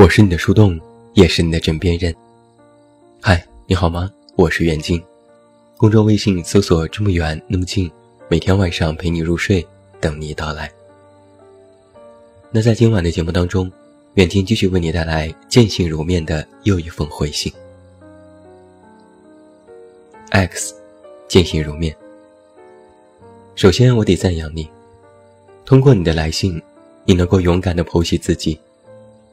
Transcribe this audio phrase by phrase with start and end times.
[0.00, 0.80] 我是你的树洞，
[1.12, 2.14] 也是你的枕边人。
[3.20, 4.10] 嗨，你好吗？
[4.34, 4.98] 我是远近，
[5.76, 7.90] 公众微信搜索“这么远那么近”，
[8.26, 9.62] 每天晚上陪你入睡，
[10.00, 10.72] 等你到来。
[12.50, 13.70] 那在今晚的节目当中，
[14.14, 17.52] 远近继续为你带来见信如面的又一封回信。
[20.30, 20.74] X，
[21.28, 21.94] 见信如面。
[23.54, 24.66] 首先，我得赞扬你，
[25.66, 26.58] 通过你的来信，
[27.04, 28.58] 你能够勇敢地剖析自己。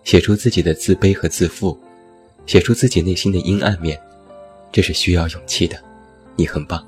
[0.08, 1.78] 写出自己的自卑和自负，
[2.46, 4.00] 写出自己内心的阴暗面，
[4.72, 5.78] 这是需要勇气的。
[6.38, 6.82] 你很棒。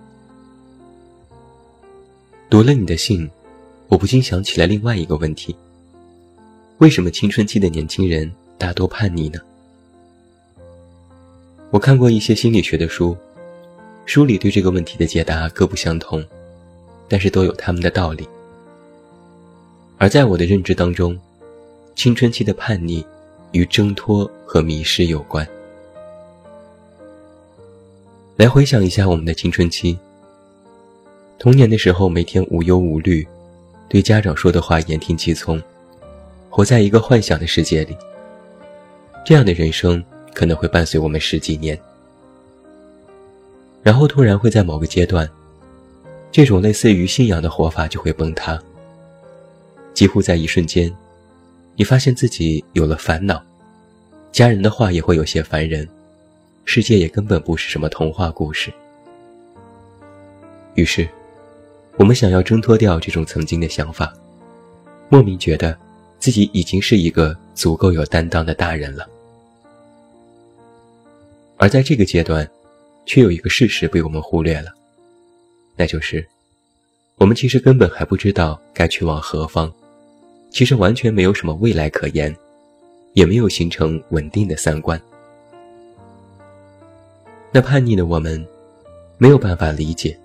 [2.49, 3.29] 读了你的信，
[3.89, 5.53] 我不禁想起来另外一个问题：
[6.77, 9.41] 为什么青春期的年轻人大多叛逆呢？
[11.71, 13.17] 我看过一些心理学的书，
[14.05, 16.25] 书里对这个问题的解答各不相同，
[17.09, 18.25] 但是都有他们的道理。
[19.97, 21.19] 而在我的认知当中，
[21.95, 23.05] 青春期的叛逆，
[23.51, 25.47] 与挣脱和迷失有关。
[28.35, 29.97] 来回想一下我们的青春期。
[31.37, 33.25] 童年的时候，每天无忧无虑，
[33.87, 35.61] 对家长说的话言听计从，
[36.49, 37.95] 活在一个幻想的世界里。
[39.25, 41.79] 这样的人生可能会伴随我们十几年，
[43.83, 45.29] 然后突然会在某个阶段，
[46.31, 48.61] 这种类似于信仰的活法就会崩塌，
[49.93, 50.93] 几乎在一瞬间。
[51.79, 53.41] 你发现自己有了烦恼，
[54.33, 55.87] 家人的话也会有些烦人，
[56.65, 58.69] 世界也根本不是什么童话故事。
[60.75, 61.07] 于是，
[61.95, 64.13] 我们想要挣脱掉这种曾经的想法，
[65.07, 65.73] 莫名觉得
[66.19, 69.07] 自己已经是一个足够有担当的大人了。
[71.55, 72.45] 而在这个阶段，
[73.05, 74.73] 却有一个事实被我们忽略了，
[75.77, 76.27] 那就是，
[77.15, 79.73] 我们其实根本还不知道该去往何方。
[80.49, 82.35] 其实完全没有什么未来可言，
[83.13, 84.99] 也没有形成稳定的三观。
[87.51, 88.45] 那叛逆的我们，
[89.17, 90.17] 没有办法理解，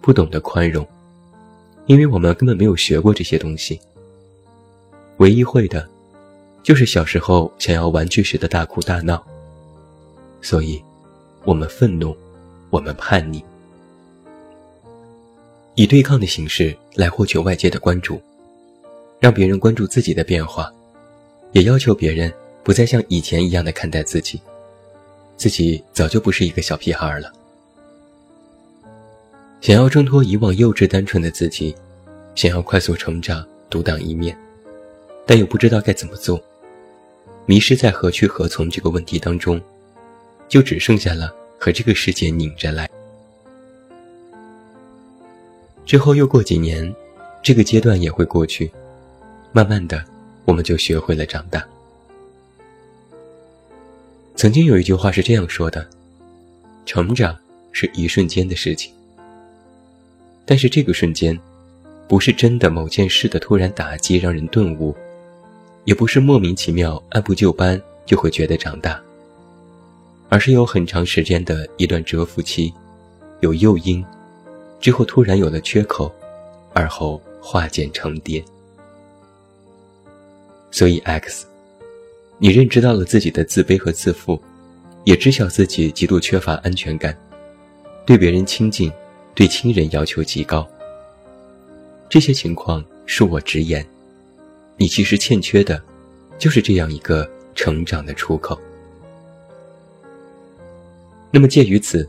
[0.00, 0.86] 不懂得宽容，
[1.86, 3.80] 因为我们根本没有学过这些东西。
[5.18, 5.88] 唯一会的，
[6.62, 9.24] 就是小时候想要玩具时的大哭大闹。
[10.40, 10.82] 所以，
[11.44, 12.16] 我们愤怒，
[12.70, 13.44] 我们叛逆，
[15.76, 18.20] 以对抗的形式来获取外界的关注。
[19.22, 20.68] 让别人关注自己的变化，
[21.52, 22.34] 也要求别人
[22.64, 24.40] 不再像以前一样的看待自己，
[25.36, 27.32] 自己早就不是一个小屁孩了。
[29.60, 31.72] 想要挣脱以往幼稚单纯的自己，
[32.34, 34.36] 想要快速成长、独当一面，
[35.24, 36.42] 但又不知道该怎么做，
[37.46, 39.62] 迷失在何去何从这个问题当中，
[40.48, 42.90] 就只剩下了和这个世界拧着来。
[45.86, 46.92] 之后又过几年，
[47.40, 48.68] 这个阶段也会过去。
[49.54, 50.02] 慢慢的，
[50.46, 51.62] 我们就学会了长大。
[54.34, 55.86] 曾经有一句话是这样说的
[56.86, 57.36] ：“成长
[57.70, 58.90] 是一瞬间的事情。”
[60.46, 61.38] 但是这个瞬间，
[62.08, 64.96] 不是真的某件事的突然打击让人顿悟，
[65.84, 68.98] 也不是莫名其妙按部就班就会觉得长大，
[70.30, 72.72] 而是有很长时间的一段蛰伏期，
[73.40, 74.02] 有诱因，
[74.80, 76.10] 之后突然有了缺口，
[76.72, 78.42] 而后化茧成蝶。
[80.72, 81.46] 所以，X，
[82.38, 84.40] 你认知到了自己的自卑和自负，
[85.04, 87.14] 也知晓自己极度缺乏安全感，
[88.06, 88.90] 对别人亲近，
[89.34, 90.66] 对亲人要求极高。
[92.08, 93.86] 这些情况恕我直言，
[94.78, 95.80] 你其实欠缺的，
[96.38, 98.58] 就是这样一个成长的出口。
[101.30, 102.08] 那么，介于此，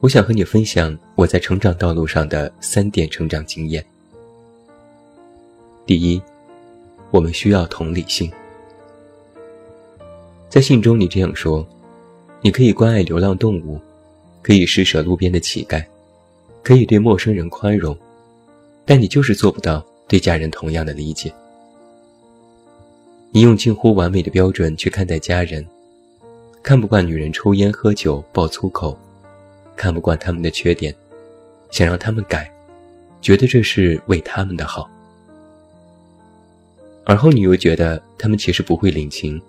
[0.00, 3.82] 我想和你分享我在成长道路上的三点成长经验。
[5.86, 6.20] 第一。
[7.10, 8.30] 我们需要同理心。
[10.48, 11.66] 在信中，你这样说：
[12.40, 13.80] 你可以关爱流浪动物，
[14.42, 15.84] 可以施舍路边的乞丐，
[16.62, 17.96] 可以对陌生人宽容，
[18.84, 21.32] 但你就是做不到对家人同样的理解。
[23.30, 25.66] 你用近乎完美的标准去看待家人，
[26.62, 28.98] 看不惯女人抽烟喝酒爆粗口，
[29.76, 30.94] 看不惯他们的缺点，
[31.70, 32.50] 想让他们改，
[33.20, 34.88] 觉得这是为他们的好。
[37.08, 39.40] 而后你又觉得他们其实不会领情，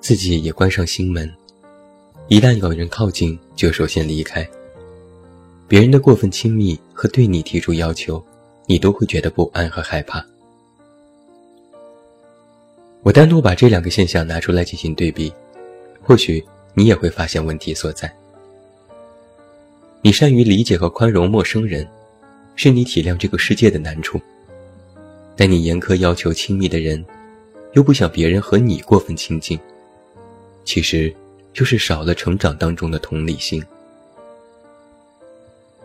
[0.00, 1.28] 自己也关上心门，
[2.28, 4.48] 一旦有人靠近，就首先离开。
[5.66, 8.24] 别人的过分亲密和对你提出要求，
[8.66, 10.24] 你都会觉得不安和害怕。
[13.02, 15.32] 我单独把这两个现象拿出来进行对比，
[16.00, 16.40] 或许
[16.74, 18.08] 你也会发现问题所在。
[20.00, 21.84] 你善于理解和宽容陌生人，
[22.54, 24.20] 是你体谅这个世界的难处。
[25.36, 27.04] 但你严苛要求亲密的人，
[27.74, 29.58] 又不想别人和你过分亲近，
[30.64, 31.14] 其实
[31.52, 33.62] 就是少了成长当中的同理心。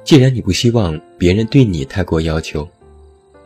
[0.03, 2.68] 既然你不希望别人对你太过要求，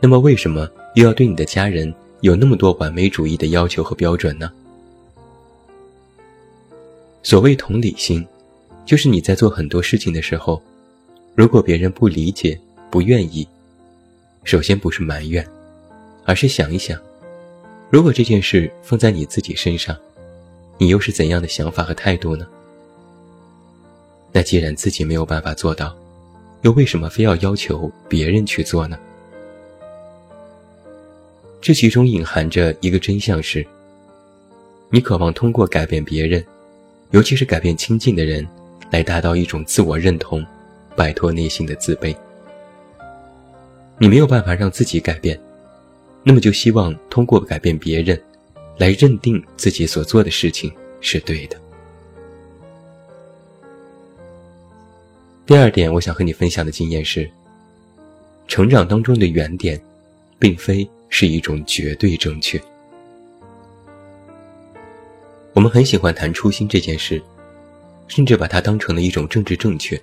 [0.00, 4.50] 那么为什么又要对你的家人有那么多完美主义的要求和标准呢？
[7.22, 8.24] 所谓同理心，
[8.84, 10.62] 就是你在做很多事情的时候，
[11.34, 12.58] 如果别人不理解、
[12.90, 13.46] 不愿意，
[14.44, 15.44] 首先不是埋怨，
[16.26, 17.00] 而是想一想，
[17.88, 19.96] 如果这件事放在你自己身上，
[20.76, 22.46] 你又是怎样的想法和态度呢？
[24.32, 25.96] 那既然自己没有办法做到，
[26.62, 28.98] 又为什么非要要求别人去做呢？
[31.60, 33.64] 这其中隐含着一个真相是：
[34.90, 36.44] 你渴望通过改变别人，
[37.12, 38.46] 尤其是改变亲近的人，
[38.90, 40.44] 来达到一种自我认同，
[40.96, 42.14] 摆脱内心的自卑。
[43.98, 45.40] 你没有办法让自己改变，
[46.28, 48.20] 那么就希望通过改变别人，
[48.78, 51.56] 来认定自己所做的事情是对的。
[55.46, 57.30] 第二点，我想和你分享的经验是：
[58.48, 59.80] 成长当中的原点，
[60.36, 62.60] 并非是一种绝对正确。
[65.52, 67.22] 我们很喜欢谈初心这件事，
[68.08, 69.96] 甚至把它当成了一种政治正确。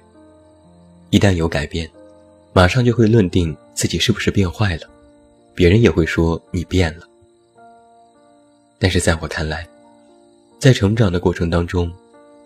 [1.09, 1.91] 一旦有改变，
[2.53, 4.89] 马上就会论定自己是不是变坏了，
[5.55, 7.07] 别人也会说你变了。
[8.79, 9.67] 但是在我看来，
[10.59, 11.91] 在成长的过程当中，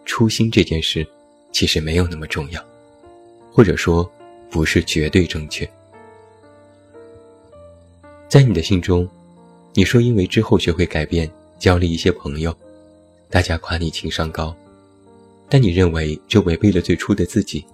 [0.05, 1.07] 初心这件事
[1.51, 2.63] 其实没有那么重要。
[3.51, 4.07] 或者说，
[4.51, 5.67] 不是绝对正确。
[8.29, 9.09] 在你的信中，
[9.73, 11.27] 你说因为之后学会改变，
[11.57, 12.55] 交了一些朋友，
[13.31, 14.55] 大家夸你情商高，
[15.49, 17.65] 但你认为这违背了最初的自己，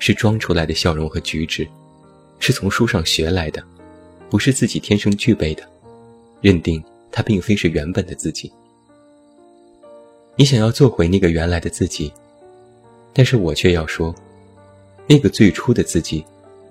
[0.00, 1.68] 是装出来的笑容和举止，
[2.40, 3.64] 是从书上学来的，
[4.32, 5.62] 不是自己天生具备的，
[6.40, 8.50] 认定它并非是原本的自己。
[10.36, 12.10] 你想要做回那个原来的自己，
[13.12, 14.14] 但是我却要说。
[15.06, 16.24] 那个最初的自己，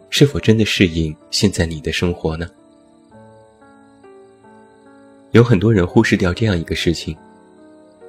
[0.10, 2.50] 是否真的适应现在你的生活呢？
[5.30, 7.16] 有很多人忽视掉这样一个事情：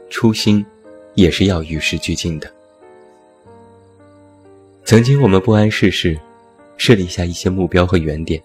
[0.08, 0.64] 初心
[1.12, 2.50] 也是要与时俱进的。
[4.86, 6.18] 曾经我们不谙世事，
[6.78, 8.42] 设立下一些目标和原点，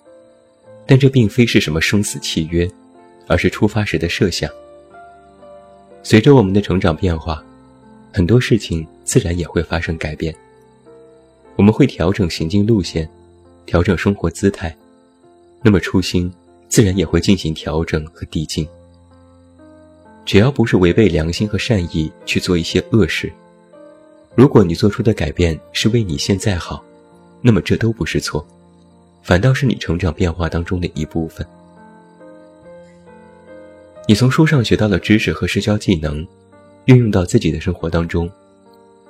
[0.87, 2.67] 但这并非是什么生死契约，
[3.27, 4.49] 而是出发时的设想。
[6.01, 7.43] 随着我们的成长变化，
[8.13, 10.33] 很多事情自然也会发生改变。
[11.57, 13.07] 我们会调整行进路线，
[13.65, 14.73] 调整生活姿态，
[15.61, 16.31] 那么初心
[16.69, 18.65] 自然也会进行调整和递进。
[20.23, 23.31] 只要不是违背良心和善意去做一些恶事，
[24.35, 26.83] 如果你做出的改变是为你现在好，
[27.41, 28.45] 那么这都不是错，
[29.27, 31.45] 反倒是你成长变化当中的一部分。
[34.07, 36.25] 你从书上学到了知识和社交技能，
[36.85, 38.31] 运用到自己的生活当中，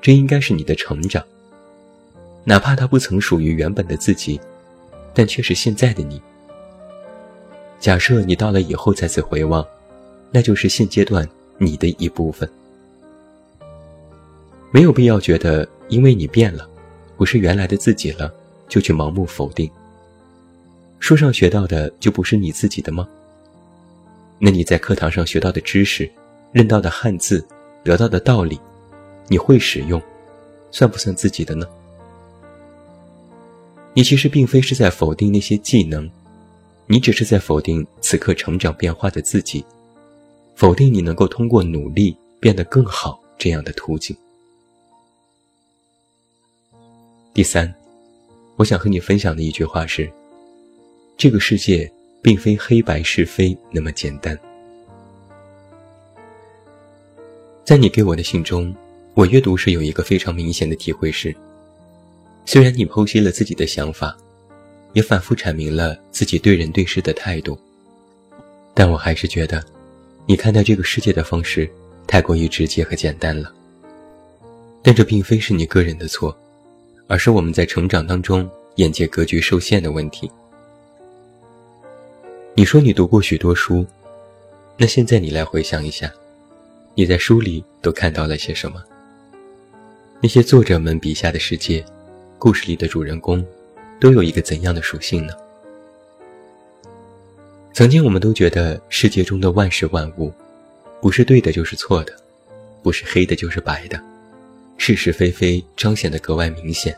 [0.01, 1.23] 这应该是你的成长。
[2.43, 4.41] 哪怕它不曾属于原本的自己，
[5.13, 6.19] 但却是现在的你。
[7.79, 9.63] 假设你到了以后再次回望，
[10.31, 12.49] 那就是现阶段你的一部分。
[14.71, 16.67] 没有必要觉得因为你变了，
[17.17, 18.33] 不是原来的自己了，
[18.67, 19.69] 就去盲目否定。
[20.99, 23.07] 书上学到的就不是你自己的吗？
[24.39, 26.09] 那你在课堂上学到的知识、
[26.51, 27.45] 认到的汉字、
[27.83, 28.59] 得到的道理，
[29.27, 30.01] 你会使用，
[30.71, 31.67] 算不算自己的呢？
[33.93, 36.09] 你其实并非是在否定那些技能，
[36.85, 39.65] 你只是在否定此刻成长变化的自己，
[40.55, 44.15] 否定你能够通过努力变得更好这样的途径。
[47.33, 47.73] 第三，
[48.55, 50.11] 我想和你分享的一句话是：
[51.17, 54.37] 这个世界并非黑白是非那么简单。
[57.65, 58.73] 在你给我的信中，
[59.15, 61.35] 我阅读时有一个非常明显的体会是。
[62.45, 64.15] 虽然你剖析了自己的想法，
[64.93, 67.57] 也反复阐明了自己对人对事的态度，
[68.75, 69.65] 但我还是觉得，
[70.27, 71.67] 你看待这个世界的方式
[72.05, 73.51] 太过于直接和简单了。
[74.83, 76.37] 但这并非是你个人的错，
[77.07, 80.31] 而是我们在成长当中眼界格局受限的问题。
[82.59, 83.85] 你说你读过许多书，
[84.77, 86.11] 那现在你来回想一下，
[86.95, 88.83] 你在书里都看到了些什么？
[90.19, 91.85] 那些作者们笔下的世界。
[92.39, 93.45] 故事里的主人公，
[93.99, 95.33] 都有一个怎样的属性呢？
[97.73, 100.33] 曾经我们都觉得世界中的万事万物，
[100.99, 102.13] 不是对的就是错的，
[102.81, 104.01] 不是黑的就是白的，
[104.79, 106.97] 是是非非彰显的格外明显。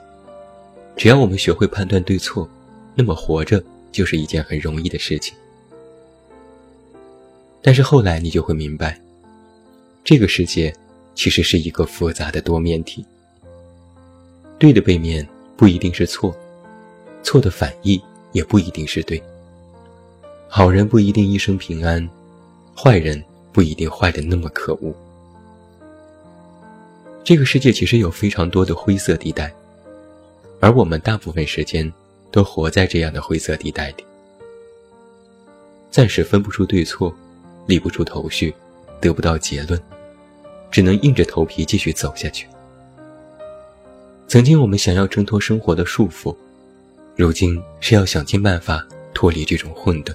[0.96, 2.50] 只要我们学会判断对错，
[2.96, 3.62] 那么活着
[3.92, 5.36] 就是一件很容易的事情。
[7.62, 9.00] 但是后来你就会明白，
[10.04, 10.74] 这个世界
[11.14, 13.06] 其实是一个复杂的多面体。
[14.58, 16.36] 对的背面不一定是错，
[17.22, 18.02] 错的反义
[18.32, 19.22] 也不一定是对。
[20.48, 22.10] 好人不一定一生平安，
[22.76, 24.94] 坏人不一定坏的那么可恶。
[27.24, 29.54] 这个世界其实有非常多的灰色地带，
[30.60, 31.92] 而我们大部分时间
[32.32, 34.04] 都活在这样的灰色地带里，
[35.92, 37.14] 暂时分不出对错。
[37.70, 38.52] 理不出头绪，
[39.00, 39.80] 得不到结论，
[40.72, 42.48] 只能硬着头皮继续走下去。
[44.28, 46.36] 曾经我们想要挣脱生活的束缚，
[47.16, 48.84] 如今是要想尽办法
[49.14, 50.12] 脱离这种混沌。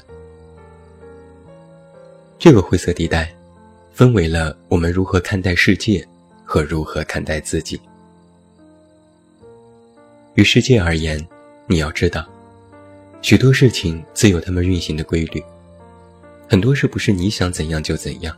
[2.41, 3.33] 这个灰色地带，
[3.93, 6.05] 分为了我们如何看待世界
[6.45, 7.81] 和如何看待自己。
[10.35, 11.25] 于世界而言，
[11.69, 12.27] 你要知道，
[13.23, 15.41] 许多事情自有它们运行的规律。
[16.49, 18.37] 很多事不是你想怎样就怎样，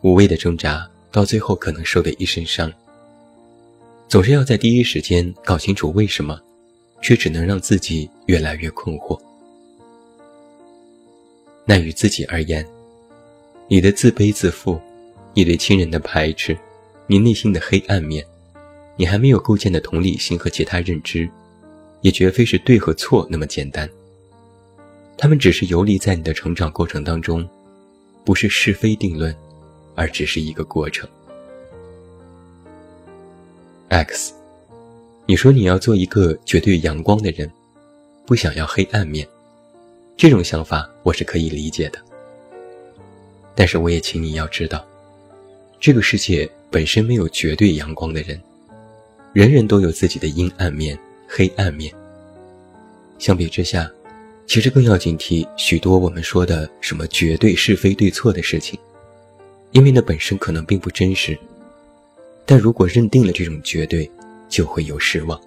[0.00, 2.72] 无谓的挣扎到最后可能受的一身伤。
[4.08, 6.40] 总是要在第一时间搞清楚为什么，
[7.02, 9.20] 却只能让自己越来越困惑。
[11.64, 12.66] 那与自己而言，
[13.68, 14.80] 你的自卑自负，
[15.34, 16.56] 你对亲人的排斥，
[17.06, 18.24] 你内心的黑暗面，
[18.96, 21.28] 你还没有构建的同理心和其他认知，
[22.00, 23.88] 也绝非是对和错那么简单。
[25.18, 27.48] 他们只是游离在你的成长过程当中，
[28.22, 29.34] 不是是非定论，
[29.94, 31.08] 而只是一个过程。
[33.88, 34.34] X，
[35.24, 37.50] 你说你要做一个绝对阳光的人，
[38.26, 39.26] 不想要黑暗面，
[40.18, 41.98] 这种想法我是可以理解的。
[43.54, 44.86] 但是我也请你要知道，
[45.80, 48.38] 这个世界本身没有绝对阳光的人，
[49.32, 51.90] 人人都有自己的阴暗面、黑暗面。
[53.18, 53.90] 相比之下。
[54.46, 58.78] 其实更要警惕许多我们说的什么绝对是非对错的事情，
[59.72, 61.36] 因为那本身可能并不真实。
[62.44, 64.08] 但如果认定了这种绝对，
[64.48, 65.38] 就会有失望。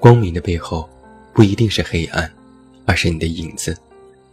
[0.00, 0.88] 光明的背后，
[1.32, 2.30] 不一定是黑暗，
[2.86, 3.78] 而是你的影子，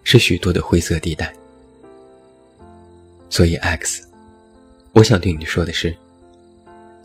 [0.03, 1.31] 是许多的灰色地带。
[3.29, 4.07] 所以，X，
[4.93, 5.95] 我想对你说的是，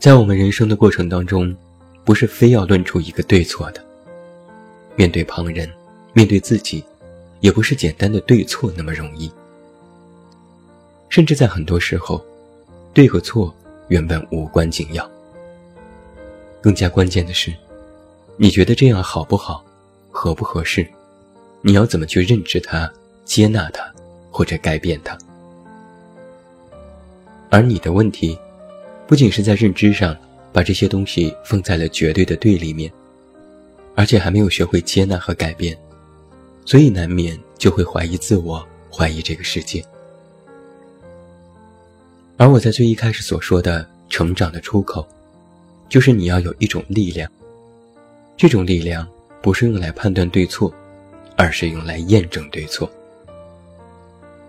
[0.00, 1.54] 在我们人生的过程当中，
[2.06, 3.84] 不是非要论出一个对错的。
[4.96, 5.70] 面对旁人，
[6.12, 6.84] 面对自己，
[7.40, 9.30] 也不是简单的对错那么容易。
[11.08, 12.24] 甚至在很多时候，
[12.92, 13.54] 对和错
[13.88, 15.08] 原本无关紧要。
[16.60, 17.52] 更加关键的是，
[18.36, 19.64] 你觉得这样好不好，
[20.10, 20.86] 合不合适？
[21.60, 22.90] 你要怎么去认知它、
[23.24, 23.84] 接纳它，
[24.30, 25.16] 或者改变它？
[27.50, 28.38] 而你的问题，
[29.06, 30.16] 不仅是在认知上
[30.52, 32.92] 把这些东西放在了绝对的对立面。
[33.94, 35.76] 而且还没有学会接纳和改变，
[36.64, 39.84] 所以难免就会怀疑自我，怀疑这个世界。
[42.36, 45.06] 而我在最一开始所说的成长的出口，
[45.88, 47.30] 就是你要有一种力量，
[48.36, 49.06] 这种力量
[49.40, 50.74] 不是用来判断对错，
[51.36, 52.90] 而是用来验证对错。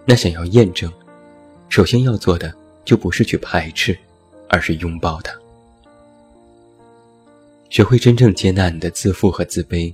[0.03, 0.91] 那想要验证，
[1.69, 3.95] 首先要做的就不是去排斥，
[4.49, 5.31] 而是拥抱它。
[7.75, 9.93] 学会真正接纳你的自负和自卑，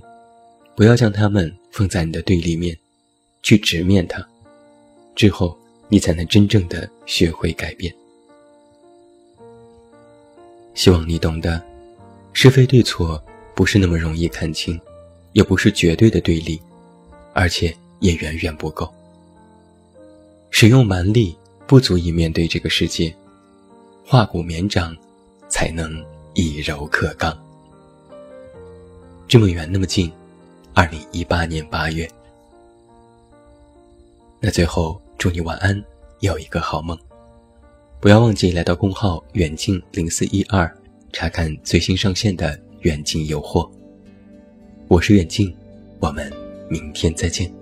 [0.76, 2.78] 不要将它们放在你的对立面，
[3.42, 4.24] 去直面它，
[5.16, 5.58] 之后
[5.88, 7.92] 你才能真正的学会改变。
[10.74, 11.60] 希望你懂得，
[12.32, 13.20] 是非对错
[13.52, 14.80] 不是那么容易看清，
[15.32, 16.62] 也不是绝对的对立，
[17.32, 18.88] 而且也远远不够。
[20.50, 21.36] 使用蛮力
[21.66, 23.12] 不足以面对这个世界，
[24.06, 24.96] 化骨绵掌
[25.48, 25.92] 才能
[26.34, 27.36] 以柔克刚。
[29.32, 30.12] 这么远，那么近，
[30.74, 32.06] 二零一八年八月。
[34.40, 35.82] 那最后，祝你晚安，
[36.20, 36.94] 有一个好梦。
[37.98, 40.70] 不要忘记来到公号远近零四一二，
[41.14, 43.66] 查看最新上线的远近诱惑。
[44.86, 45.50] 我是远近，
[45.98, 46.30] 我们
[46.68, 47.61] 明天再见。